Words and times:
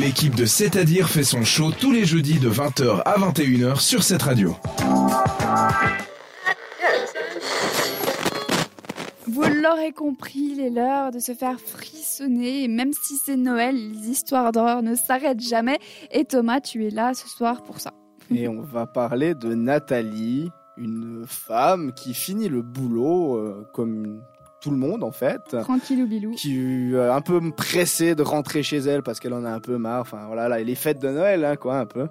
L'équipe 0.00 0.36
de 0.36 0.44
C'est-à-dire 0.44 1.08
fait 1.08 1.24
son 1.24 1.42
show 1.42 1.72
tous 1.72 1.90
les 1.90 2.04
jeudis 2.04 2.38
de 2.38 2.48
20h 2.48 3.02
à 3.04 3.18
21h 3.18 3.80
sur 3.80 4.04
cette 4.04 4.22
radio. 4.22 4.54
Vous 9.26 9.42
l'aurez 9.42 9.92
compris, 9.92 10.52
il 10.52 10.60
est 10.60 10.70
l'heure 10.70 11.10
de 11.10 11.18
se 11.18 11.32
faire 11.32 11.58
frissonner. 11.58 12.64
Et 12.64 12.68
même 12.68 12.92
si 12.92 13.16
c'est 13.16 13.36
Noël, 13.36 13.74
les 13.74 14.08
histoires 14.08 14.52
d'horreur 14.52 14.82
ne 14.82 14.94
s'arrêtent 14.94 15.40
jamais. 15.40 15.78
Et 16.12 16.24
Thomas, 16.24 16.60
tu 16.60 16.86
es 16.86 16.90
là 16.90 17.12
ce 17.14 17.28
soir 17.28 17.64
pour 17.64 17.80
ça. 17.80 17.92
Et 18.30 18.46
on 18.46 18.62
va 18.62 18.86
parler 18.86 19.34
de 19.34 19.54
Nathalie, 19.54 20.50
une 20.76 21.24
femme 21.26 21.92
qui 21.92 22.14
finit 22.14 22.48
le 22.48 22.62
boulot 22.62 23.36
euh, 23.36 23.68
comme 23.74 24.20
tout 24.60 24.70
le 24.70 24.76
monde 24.76 25.04
en 25.04 25.12
fait. 25.12 25.56
Tranquille 25.60 26.02
ou 26.02 26.06
bilou. 26.06 26.30
Qui 26.32 26.92
est 26.94 26.98
un 26.98 27.20
peu 27.20 27.40
pressée 27.50 28.14
de 28.14 28.22
rentrer 28.22 28.62
chez 28.62 28.78
elle 28.78 29.02
parce 29.02 29.20
qu'elle 29.20 29.34
en 29.34 29.44
a 29.44 29.50
un 29.50 29.60
peu 29.60 29.78
marre. 29.78 30.02
Enfin 30.02 30.26
voilà, 30.26 30.48
là, 30.48 30.58
les 30.60 30.74
fêtes 30.74 31.00
de 31.00 31.08
Noël, 31.08 31.44
hein, 31.44 31.56
quoi, 31.56 31.78
un 31.78 31.86
peu. 31.86 32.08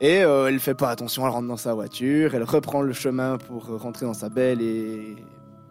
Et 0.00 0.22
euh, 0.22 0.48
elle 0.48 0.58
fait 0.58 0.74
pas 0.74 0.90
attention, 0.90 1.24
elle 1.24 1.32
rentre 1.32 1.48
dans 1.48 1.56
sa 1.56 1.72
voiture, 1.72 2.34
elle 2.34 2.42
reprend 2.42 2.82
le 2.82 2.92
chemin 2.92 3.38
pour 3.38 3.66
rentrer 3.80 4.06
dans 4.06 4.14
sa 4.14 4.28
belle 4.28 4.60
et 4.60 5.16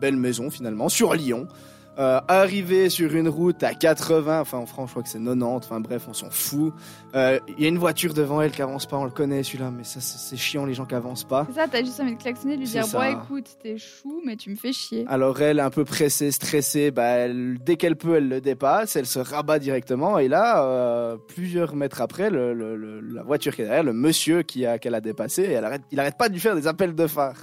belle 0.00 0.16
maison 0.16 0.50
finalement, 0.50 0.88
sur 0.88 1.14
Lyon. 1.14 1.48
Euh, 1.98 2.20
arrivé 2.26 2.88
sur 2.88 3.14
une 3.14 3.28
route 3.28 3.62
à 3.62 3.74
80, 3.74 4.40
enfin 4.40 4.56
en 4.56 4.64
France 4.64 4.86
je 4.88 4.92
crois 4.92 5.02
que 5.02 5.10
c'est 5.10 5.18
90, 5.18 5.42
enfin 5.66 5.78
bref 5.78 6.06
on 6.08 6.14
s'en 6.14 6.30
fout. 6.30 6.72
Euh, 7.14 7.38
Il 7.58 7.62
y 7.62 7.66
a 7.66 7.68
une 7.68 7.76
voiture 7.76 8.14
devant 8.14 8.40
elle 8.40 8.50
qui 8.50 8.62
avance 8.62 8.86
pas, 8.86 8.96
on 8.96 9.04
le 9.04 9.10
connaît 9.10 9.42
celui-là, 9.42 9.70
mais 9.70 9.84
ça 9.84 10.00
c'est 10.00 10.38
chiant 10.38 10.64
les 10.64 10.72
gens 10.72 10.86
qui 10.86 10.94
avancent 10.94 11.24
pas. 11.24 11.46
C'est 11.50 11.56
ça, 11.60 11.68
t'as 11.68 11.84
juste 11.84 12.00
envie 12.00 12.16
de 12.16 12.22
klaxonner, 12.22 12.56
lui 12.56 12.64
dire 12.64 12.86
ça. 12.86 12.98
Bon, 12.98 13.20
écoute, 13.24 13.58
t'es 13.62 13.76
chou, 13.76 14.22
mais 14.24 14.36
tu 14.36 14.48
me 14.48 14.56
fais 14.56 14.72
chier. 14.72 15.04
Alors 15.06 15.38
elle, 15.42 15.60
un 15.60 15.68
peu 15.68 15.84
pressée, 15.84 16.30
stressée, 16.30 16.90
bah, 16.92 17.04
elle- 17.04 17.58
dès 17.62 17.76
qu'elle 17.76 17.96
peut, 17.96 18.16
elle 18.16 18.28
le 18.30 18.40
dépasse, 18.40 18.96
elle 18.96 19.04
se 19.04 19.18
rabat 19.18 19.58
directement. 19.58 20.18
Et 20.18 20.28
là, 20.28 20.64
euh, 20.64 21.18
plusieurs 21.28 21.76
mètres 21.76 22.00
après, 22.00 22.30
le- 22.30 22.54
le- 22.54 22.74
le- 22.74 23.00
la 23.00 23.22
voiture 23.22 23.54
qui 23.54 23.60
est 23.60 23.64
derrière, 23.66 23.84
le 23.84 23.92
monsieur 23.92 24.40
qui 24.42 24.64
a 24.64 24.78
qu'elle 24.78 24.94
a 24.94 25.02
dépassé, 25.02 25.42
elle 25.42 25.64
arrête, 25.66 25.82
il 25.90 26.00
arrête 26.00 26.16
pas 26.16 26.28
de 26.30 26.32
lui 26.32 26.40
faire 26.40 26.54
des 26.54 26.66
appels 26.66 26.94
de 26.94 27.06
phare. 27.06 27.36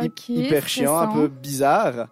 Hy- 0.00 0.06
Ok. 0.06 0.28
hyper 0.30 0.66
chiant, 0.68 0.96
un 0.96 1.08
peu 1.08 1.28
bizarre. 1.28 2.06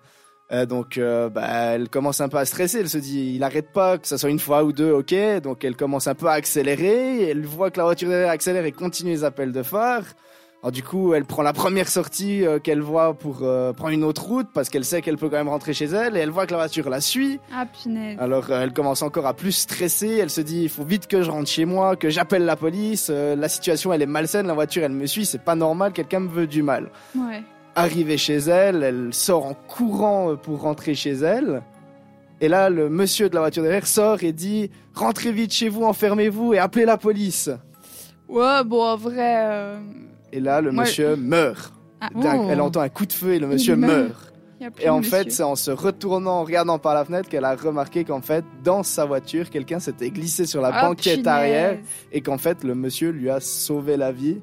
Euh, 0.53 0.65
donc, 0.65 0.97
euh, 0.97 1.29
bah, 1.29 1.47
elle 1.47 1.89
commence 1.89 2.21
un 2.21 2.29
peu 2.29 2.37
à 2.37 2.45
stresser. 2.45 2.81
Elle 2.81 2.89
se 2.89 2.99
dit, 2.99 3.33
il 3.35 3.43
arrête 3.43 3.73
pas, 3.73 3.99
que 3.99 4.07
ça 4.07 4.19
soit 4.19 4.31
une 4.31 4.39
fois 4.39 4.65
ou 4.65 4.73
deux, 4.73 4.93
ok. 4.93 5.15
Donc, 5.43 5.65
elle 5.65 5.77
commence 5.77 6.07
un 6.07 6.15
peu 6.15 6.27
à 6.27 6.33
accélérer. 6.33 7.31
Elle 7.31 7.45
voit 7.45 7.71
que 7.71 7.79
la 7.79 7.85
voiture 7.85 8.09
derrière 8.09 8.31
accélère 8.31 8.65
et 8.65 8.73
continue 8.73 9.11
les 9.11 9.25
appels 9.25 9.53
de 9.53 9.63
phare. 9.63 10.05
Alors, 10.63 10.73
du 10.73 10.83
coup, 10.83 11.15
elle 11.15 11.25
prend 11.25 11.43
la 11.43 11.53
première 11.53 11.89
sortie 11.89 12.45
euh, 12.45 12.59
qu'elle 12.59 12.81
voit 12.81 13.15
pour 13.15 13.39
prendre 13.39 13.91
une 13.91 14.05
autre 14.05 14.25
route 14.25 14.49
parce 14.55 14.69
qu'elle 14.69 14.85
sait 14.85 15.03
qu'elle 15.03 15.17
peut 15.17 15.29
quand 15.29 15.37
même 15.37 15.49
rentrer 15.49 15.75
chez 15.75 15.87
elle. 15.87 16.17
Et 16.17 16.21
elle 16.21 16.31
voit 16.31 16.47
que 16.47 16.53
la 16.53 16.59
voiture 16.59 16.89
la 16.89 17.01
suit. 17.01 17.41
Ah, 17.53 17.67
punaise. 17.67 18.17
Alors, 18.21 18.51
elle 18.51 18.73
commence 18.73 19.03
encore 19.03 19.27
à 19.27 19.35
plus 19.35 19.53
stresser. 19.53 20.19
Elle 20.21 20.31
se 20.31 20.41
dit, 20.41 20.63
il 20.63 20.69
faut 20.69 20.85
vite 20.85 21.09
que 21.09 21.23
je 21.23 21.31
rentre 21.31 21.49
chez 21.49 21.65
moi, 21.65 21.97
que 21.97 22.09
j'appelle 22.09 22.45
la 22.45 22.57
police. 22.57 23.11
La 23.11 23.49
situation, 23.49 23.93
elle 23.93 24.03
est 24.03 24.07
malsaine. 24.07 24.47
La 24.47 24.55
voiture, 24.55 24.85
elle 24.85 24.93
me 24.93 25.07
suit. 25.07 25.27
C'est 25.27 25.43
pas 25.43 25.57
normal. 25.57 25.93
Quelqu'un 25.93 26.21
me 26.21 26.29
veut 26.29 26.47
du 26.47 26.63
mal. 26.63 26.91
Ouais. 27.17 27.43
Arrivée 27.77 28.17
chez 28.17 28.37
elle, 28.39 28.83
elle 28.83 29.09
sort 29.13 29.45
en 29.47 29.55
courant 29.55 30.31
euh, 30.33 30.35
pour 30.37 30.63
rentrer 30.63 30.95
chez 30.95 31.13
elle. 31.13 31.63
Et 32.41 32.49
là, 32.49 32.71
le 32.71 32.89
monsieur 32.89 33.29
de 33.29 33.35
la 33.35 33.41
voiture 33.43 33.63
derrière 33.63 33.87
sort 33.87 34.23
et 34.23 34.33
dit 34.33 34.71
Rentrez 34.95 35.31
vite 35.33 35.53
chez 35.53 35.69
vous, 35.69 35.85
enfermez-vous 35.85 36.55
et 36.55 36.59
appelez 36.59 36.85
la 36.87 36.97
police. 36.97 37.51
Ouais, 38.29 38.65
bon, 38.65 38.83
en 38.83 38.97
vrai. 38.97 39.35
euh, 39.47 39.79
Et 40.33 40.41
là, 40.41 40.61
le 40.61 40.73
Moi, 40.73 40.85
monsieur 40.85 41.17
meurt. 41.17 41.73
Ah, 42.01 42.09
Oh. 42.15 42.21
Elle 42.51 42.61
entend 42.61 42.81
un 42.81 42.89
coup 42.89 43.07
de 43.07 43.13
feu 43.13 43.35
et 43.35 43.39
le 43.39 43.47
monsieur 43.47 43.77
meurt. 43.77 44.33
Et 44.81 44.89
en 44.89 44.99
monsieur. 44.99 45.11
fait, 45.11 45.31
c'est 45.33 45.43
en 45.43 45.55
se 45.55 45.71
retournant, 45.71 46.41
en 46.41 46.45
regardant 46.45 46.79
par 46.79 46.95
la 46.95 47.05
fenêtre, 47.05 47.29
qu'elle 47.29 47.45
a 47.45 47.55
remarqué 47.55 48.05
qu'en 48.05 48.23
fait, 48.23 48.45
dans 48.65 48.83
sa 48.83 49.05
voiture, 49.05 49.51
quelqu'un 49.51 49.81
s'était 49.81 50.11
glissé 50.11 50.47
sur 50.47 50.63
la 50.63 50.71
Ah, 50.73 50.89
banquette 50.89 51.27
arrière 51.27 51.79
et 52.11 52.21
qu'en 52.23 52.39
fait, 52.39 52.65
le 52.65 52.75
monsieur 52.75 53.11
lui 53.11 53.29
a 53.29 53.39
sauvé 53.41 53.97
la 53.99 54.13
vie. 54.13 54.41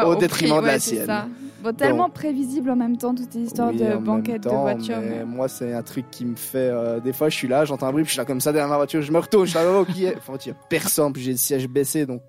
Ah, 0.00 0.06
au 0.08 0.12
prix, 0.12 0.20
détriment 0.20 0.60
de 0.60 0.66
la 0.66 0.72
ouais, 0.74 0.78
sienne. 0.78 1.06
ça. 1.06 1.26
Bon, 1.62 1.72
tellement 1.72 2.10
prévisible 2.10 2.68
en 2.70 2.76
même 2.76 2.96
temps, 2.98 3.14
toutes 3.14 3.32
ces 3.32 3.40
histoires 3.40 3.70
Oui, 3.70 3.78
de 3.78 3.96
banquettes 3.96 4.42
de 4.44 4.50
temps, 4.50 4.60
voiture. 4.62 4.96
mais 5.00 5.20
mais- 5.20 5.24
Moi, 5.24 5.48
c'est 5.48 5.72
un 5.72 5.82
truc 5.82 6.04
qui 6.10 6.26
me 6.26 6.36
fait. 6.36 6.58
euh, 6.58 7.00
des 7.00 7.12
fois, 7.14 7.30
je 7.30 7.36
suis 7.36 7.48
là, 7.48 7.64
j'entends 7.64 7.86
un 7.86 7.92
bruit, 7.92 8.02
puis 8.02 8.08
je 8.08 8.12
suis 8.14 8.18
là 8.18 8.26
comme 8.26 8.40
ça 8.40 8.52
derrière 8.52 8.68
ma 8.68 8.76
voiture, 8.76 9.00
je 9.00 9.10
me 9.10 9.18
retourne, 9.18 9.46
je 9.46 9.50
suis 9.50 9.58
là, 9.58 9.64
oh, 9.80 9.84
qui 9.84 10.04
est 10.04 10.14
Enfin, 10.16 10.34
il 10.44 10.48
y 10.48 10.50
a 10.50 10.54
personne, 10.68 11.12
puis 11.12 11.22
j'ai 11.22 11.30
le 11.32 11.36
siège 11.38 11.66
baissé, 11.68 12.04
donc 12.04 12.20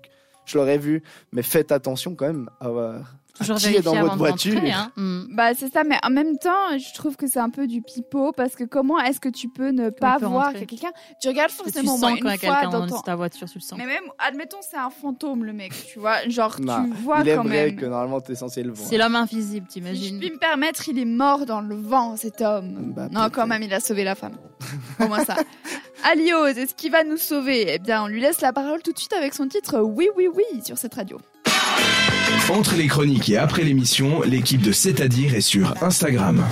je 0.46 0.56
l'aurais 0.58 0.78
vu. 0.78 1.02
Mais 1.32 1.42
faites 1.42 1.72
attention 1.72 2.14
quand 2.14 2.26
même 2.26 2.48
à, 2.60 2.66
à 2.68 3.00
Toujours 3.38 3.56
qui 3.58 3.66
est 3.76 3.82
dans 3.82 3.94
votre 4.00 4.16
voiture. 4.16 4.58
hein. 4.64 4.90
Bah 5.36 5.52
c'est 5.54 5.70
ça, 5.70 5.84
mais 5.84 5.96
en 6.02 6.08
même 6.08 6.38
temps, 6.38 6.78
je 6.78 6.94
trouve 6.94 7.16
que 7.16 7.26
c'est 7.26 7.38
un 7.38 7.50
peu 7.50 7.66
du 7.66 7.82
pipeau 7.82 8.32
parce 8.32 8.54
que 8.56 8.64
comment 8.64 8.98
est-ce 8.98 9.20
que 9.20 9.28
tu 9.28 9.48
peux 9.50 9.68
ne 9.72 9.90
pas 9.90 10.16
voir 10.16 10.54
que 10.54 10.64
quelqu'un 10.64 10.92
Tu 11.20 11.28
regardes 11.28 11.50
Tu 11.50 11.56
forcément 11.56 11.92
sens 11.98 12.00
moi, 12.00 12.10
quand 12.12 12.16
il 12.16 12.24
y 12.24 12.30
a 12.30 12.32
une 12.32 12.40
fois 12.40 12.54
quelqu'un 12.62 12.70
dans 12.70 12.86
ton... 12.86 13.00
ta 13.02 13.14
voiture, 13.14 13.46
tu 13.46 13.58
le 13.58 13.60
sens. 13.60 13.78
Mais 13.78 13.84
même, 13.84 14.04
admettons, 14.18 14.56
c'est 14.62 14.78
un 14.78 14.88
fantôme 14.88 15.44
le 15.44 15.52
mec, 15.52 15.72
tu 15.86 15.98
vois, 15.98 16.26
genre 16.30 16.56
Non, 16.60 16.84
tu 16.86 17.02
vois 17.02 17.20
Il 17.20 17.28
est 17.28 17.34
quand 17.36 17.42
vrai 17.44 17.66
même. 17.66 17.76
que 17.76 17.84
normalement, 17.84 18.22
t'es 18.22 18.34
censé 18.36 18.62
le 18.62 18.72
voir. 18.72 18.88
C'est 18.88 18.96
l'homme 18.96 19.16
invisible, 19.16 19.66
Si 19.68 19.80
je 19.80 19.84
t'imagines 19.84 20.18
puis 20.18 20.30
me 20.30 20.38
permettre, 20.38 20.88
il 20.88 20.98
est 20.98 21.04
mort 21.04 21.44
dans 21.44 21.60
le 21.60 21.76
vent, 21.76 22.16
cet 22.16 22.40
homme. 22.40 22.94
Bah, 22.96 23.08
non, 23.10 23.28
quand 23.30 23.46
même, 23.46 23.62
il 23.62 23.74
a 23.74 23.80
sauvé 23.80 24.02
la 24.04 24.14
femme. 24.14 24.38
Au 24.98 25.08
moins 25.08 25.24
ça. 25.24 25.36
Alios, 26.08 26.46
est-ce 26.46 26.76
qu'il 26.76 26.92
va 26.92 27.02
nous 27.02 27.16
sauver? 27.16 27.66
Eh 27.68 27.78
bien, 27.80 28.04
on 28.04 28.06
lui 28.06 28.20
laisse 28.20 28.40
la 28.40 28.52
parole 28.52 28.80
tout 28.80 28.92
de 28.92 28.98
suite 28.98 29.12
avec 29.12 29.34
son 29.34 29.48
titre 29.48 29.80
Oui, 29.80 30.08
oui, 30.16 30.28
oui 30.32 30.44
sur 30.64 30.78
cette 30.78 30.94
radio. 30.94 31.18
Entre 32.48 32.76
les 32.76 32.86
chroniques 32.86 33.28
et 33.28 33.38
après 33.38 33.64
l'émission, 33.64 34.22
l'équipe 34.22 34.62
de 34.62 34.70
C'est-à-dire 34.70 35.34
est 35.34 35.40
sur 35.40 35.74
Instagram. 35.82 36.44